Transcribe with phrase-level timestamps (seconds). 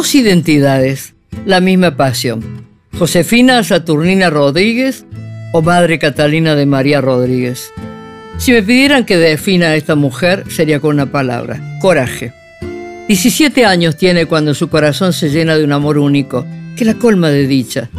[0.00, 1.12] Dos identidades,
[1.44, 2.64] la misma pasión.
[2.98, 5.04] Josefina Saturnina Rodríguez
[5.52, 7.70] o Madre Catalina de María Rodríguez.
[8.38, 12.32] Si me pidieran que defina a esta mujer, sería con una palabra, coraje.
[13.08, 16.46] 17 años tiene cuando su corazón se llena de un amor único,
[16.78, 17.90] que la colma de dicha,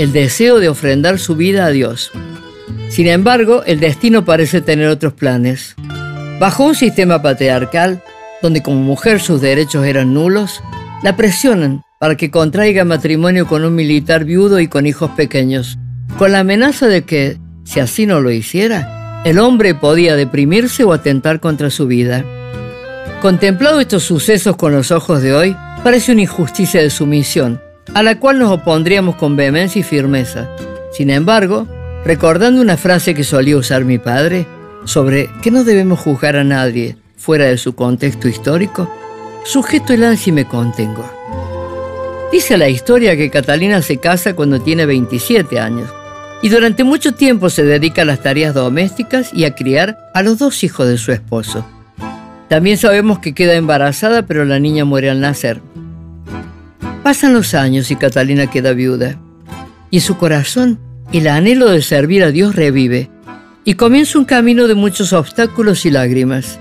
[0.00, 2.10] el deseo de ofrendar su vida a Dios.
[2.88, 5.76] Sin embargo, el destino parece tener otros planes.
[6.40, 8.02] Bajo un sistema patriarcal,
[8.42, 10.60] donde como mujer sus derechos eran nulos,
[11.02, 15.78] la presionan para que contraiga matrimonio con un militar viudo y con hijos pequeños,
[16.18, 20.92] con la amenaza de que, si así no lo hiciera, el hombre podía deprimirse o
[20.92, 22.24] atentar contra su vida.
[23.22, 27.60] Contemplado estos sucesos con los ojos de hoy, parece una injusticia de sumisión,
[27.94, 30.48] a la cual nos opondríamos con vehemencia y firmeza.
[30.92, 31.66] Sin embargo,
[32.04, 34.46] recordando una frase que solía usar mi padre
[34.84, 38.90] sobre que no debemos juzgar a nadie fuera de su contexto histórico,
[39.44, 41.04] sujeto el ansia y me contengo.
[42.32, 45.88] Dice la historia que Catalina se casa cuando tiene 27 años
[46.42, 50.38] y durante mucho tiempo se dedica a las tareas domésticas y a criar a los
[50.38, 51.64] dos hijos de su esposo.
[52.48, 55.60] También sabemos que queda embarazada, pero la niña muere al nacer.
[57.02, 59.18] Pasan los años y Catalina queda viuda.
[59.90, 60.78] Y en su corazón
[61.12, 63.10] el anhelo de servir a Dios revive.
[63.64, 66.58] Y comienza un camino de muchos obstáculos y lágrimas.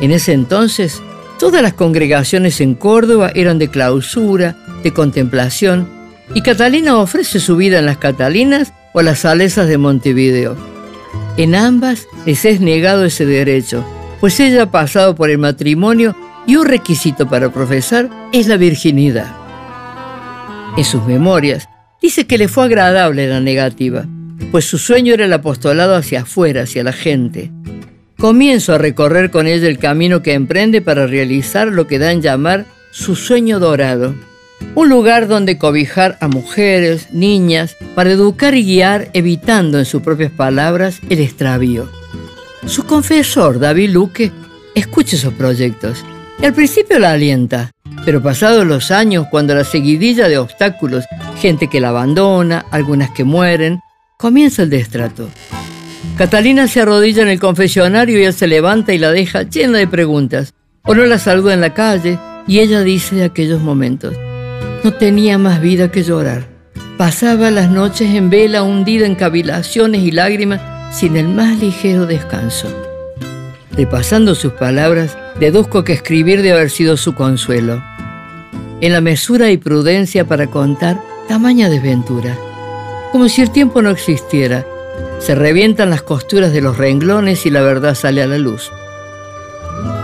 [0.00, 1.02] En ese entonces,
[1.40, 5.88] todas las congregaciones en Córdoba eran de clausura, de contemplación,
[6.34, 10.54] y Catalina ofrece su vida en las Catalinas o las Salesas de Montevideo.
[11.38, 13.82] En ambas les es negado ese derecho,
[14.20, 16.14] pues ella ha pasado por el matrimonio
[16.46, 19.34] y un requisito para profesar es la virginidad.
[20.76, 21.70] En sus memorias,
[22.02, 24.04] dice que le fue agradable la negativa,
[24.50, 27.50] pues su sueño era el apostolado hacia afuera, hacia la gente.
[28.20, 32.66] Comienzo a recorrer con ella el camino que emprende para realizar lo que dan llamar
[32.90, 34.14] su sueño dorado.
[34.74, 40.30] Un lugar donde cobijar a mujeres, niñas, para educar y guiar, evitando en sus propias
[40.30, 41.88] palabras el extravío.
[42.66, 44.32] Su confesor, David Luque,
[44.74, 46.04] escucha esos proyectos
[46.42, 47.70] y al principio la alienta,
[48.04, 51.06] pero pasados los años, cuando la seguidilla de obstáculos,
[51.40, 53.80] gente que la abandona, algunas que mueren,
[54.18, 55.30] comienza el destrato.
[56.20, 59.86] Catalina se arrodilla en el confesionario y él se levanta y la deja llena de
[59.86, 60.52] preguntas.
[60.82, 64.14] O no la saluda en la calle y ella dice de aquellos momentos,
[64.84, 66.46] no tenía más vida que llorar.
[66.98, 70.60] Pasaba las noches en vela hundida en cavilaciones y lágrimas
[70.94, 72.68] sin el más ligero descanso.
[73.72, 77.82] Repasando sus palabras, deduzco que escribir debe haber sido su consuelo.
[78.82, 82.36] En la mesura y prudencia para contar tamaña desventura.
[83.10, 84.66] Como si el tiempo no existiera,
[85.20, 88.70] se revientan las costuras de los renglones y la verdad sale a la luz.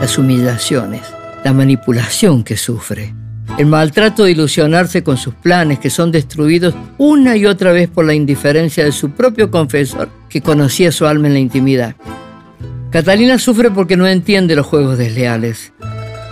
[0.00, 1.02] Las humillaciones,
[1.44, 3.14] la manipulación que sufre,
[3.56, 8.04] el maltrato de ilusionarse con sus planes que son destruidos una y otra vez por
[8.04, 11.94] la indiferencia de su propio confesor que conocía su alma en la intimidad.
[12.90, 15.72] Catalina sufre porque no entiende los juegos desleales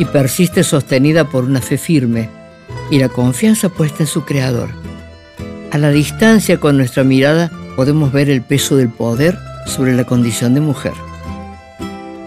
[0.00, 2.28] y persiste sostenida por una fe firme
[2.90, 4.70] y la confianza puesta en su Creador.
[5.70, 10.54] A la distancia con nuestra mirada podemos ver el peso del poder sobre la condición
[10.54, 10.92] de mujer.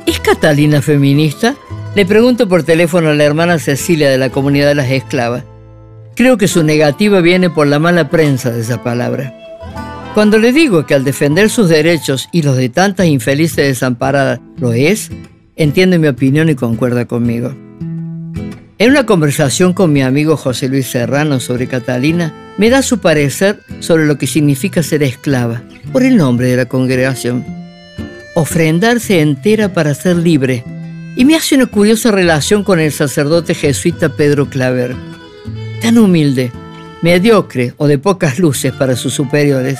[0.05, 1.55] ¿Es Catalina feminista?
[1.95, 5.43] Le pregunto por teléfono a la hermana Cecilia de la comunidad de las esclavas.
[6.15, 9.33] Creo que su negativa viene por la mala prensa de esa palabra.
[10.13, 14.71] Cuando le digo que al defender sus derechos y los de tantas infelices desamparadas lo
[14.71, 15.11] es,
[15.57, 17.53] entiende mi opinión y concuerda conmigo.
[18.77, 23.61] En una conversación con mi amigo José Luis Serrano sobre Catalina, me da su parecer
[23.79, 25.63] sobre lo que significa ser esclava,
[25.93, 27.45] por el nombre de la congregación.
[28.35, 30.65] Ofrendarse entera para ser libre,
[31.15, 34.93] y me hace una curiosa relación con el sacerdote jesuita Pedro Claver.
[35.81, 36.51] Tan humilde,
[37.01, 39.79] mediocre o de pocas luces para sus superiores,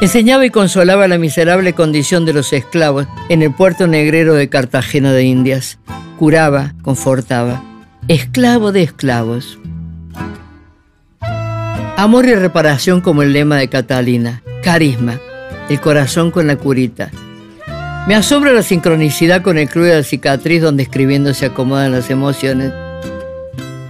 [0.00, 5.12] Enseñaba y consolaba la miserable condición de los esclavos en el puerto negrero de Cartagena
[5.12, 5.78] de Indias.
[6.18, 7.62] Curaba, confortaba.
[8.08, 9.58] Esclavo de esclavos.
[11.96, 14.42] Amor y reparación como el lema de Catalina.
[14.62, 15.18] Carisma.
[15.68, 17.10] El corazón con la curita.
[18.06, 22.10] Me asombra la sincronicidad con el club de la cicatriz donde escribiendo se acomodan las
[22.10, 22.72] emociones.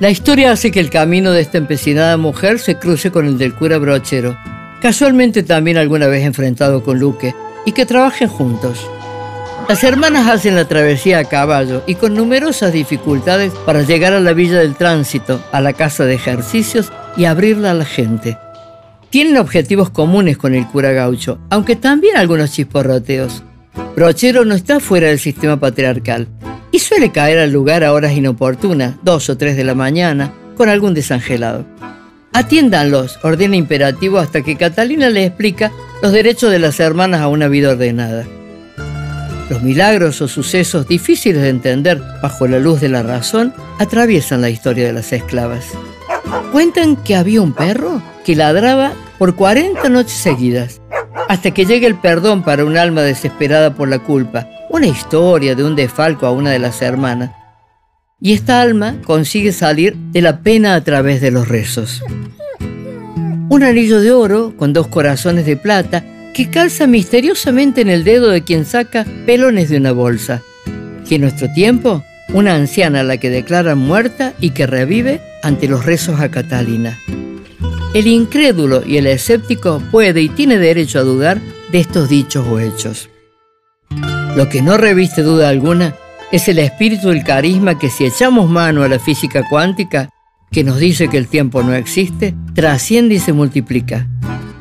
[0.00, 3.54] La historia hace que el camino de esta empecinada mujer se cruce con el del
[3.54, 4.36] cura brochero
[4.82, 7.34] casualmente también alguna vez enfrentado con Luque,
[7.64, 8.84] y que trabajen juntos.
[9.68, 14.32] Las hermanas hacen la travesía a caballo y con numerosas dificultades para llegar a la
[14.32, 18.36] villa del tránsito, a la casa de ejercicios y abrirla a la gente.
[19.08, 23.42] Tienen objetivos comunes con el cura gaucho, aunque también algunos chisporroteos.
[23.94, 26.28] Brochero no está fuera del sistema patriarcal
[26.70, 30.68] y suele caer al lugar a horas inoportunas, dos o tres de la mañana, con
[30.68, 31.64] algún desangelado.
[32.32, 35.70] Atiéndanlos, ordena imperativo hasta que Catalina le explica
[36.02, 38.24] los derechos de las hermanas a una vida ordenada.
[39.50, 44.50] Los milagros o sucesos difíciles de entender bajo la luz de la razón atraviesan la
[44.50, 45.66] historia de las esclavas.
[46.52, 50.80] Cuentan que había un perro que ladraba por 40 noches seguidas,
[51.28, 55.64] hasta que llegue el perdón para un alma desesperada por la culpa, una historia de
[55.64, 57.32] un desfalco a una de las hermanas.
[58.20, 62.02] Y esta alma consigue salir de la pena a través de los rezos.
[63.48, 68.28] Un anillo de oro con dos corazones de plata que calza misteriosamente en el dedo
[68.28, 70.42] de quien saca pelones de una bolsa.
[71.08, 72.02] Que en nuestro tiempo,
[72.32, 76.98] una anciana a la que declaran muerta y que revive ante los rezos a Catalina.
[77.94, 81.40] El incrédulo y el escéptico puede y tiene derecho a dudar
[81.70, 83.10] de estos dichos o hechos.
[84.34, 85.94] Lo que no reviste duda alguna
[86.30, 90.08] es el espíritu del carisma que si echamos mano a la física cuántica,
[90.50, 94.08] que nos dice que el tiempo no existe, trasciende y se multiplica.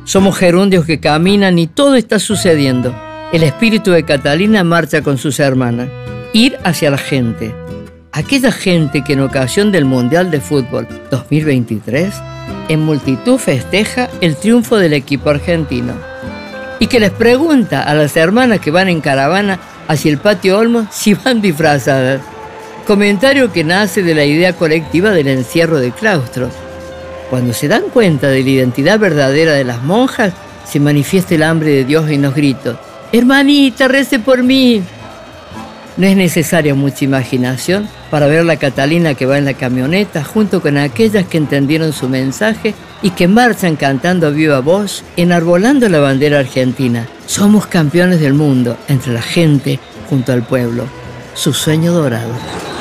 [0.04, 2.94] Somos gerundios que caminan y todo está sucediendo.
[3.32, 5.88] El espíritu de Catalina marcha con sus hermanas.
[6.32, 7.54] Ir hacia la gente.
[8.10, 12.12] Aquella gente que en ocasión del Mundial de Fútbol 2023
[12.68, 15.94] en multitud festeja el triunfo del equipo argentino
[16.78, 20.86] y que les pregunta a las hermanas que van en caravana hacia el patio Olmo
[20.90, 22.20] si van disfrazadas.
[22.86, 26.50] Comentario que nace de la idea colectiva del encierro de claustro.
[27.32, 30.34] Cuando se dan cuenta de la identidad verdadera de las monjas,
[30.66, 32.76] se manifiesta el hambre de Dios en los gritos.
[33.10, 34.82] Hermanita, rece por mí.
[35.96, 40.60] No es necesaria mucha imaginación para ver la Catalina que va en la camioneta junto
[40.60, 46.00] con aquellas que entendieron su mensaje y que marchan cantando a viva voz, enarbolando la
[46.00, 47.08] bandera argentina.
[47.24, 49.80] Somos campeones del mundo entre la gente
[50.10, 50.84] junto al pueblo.
[51.32, 52.71] Su sueño dorado.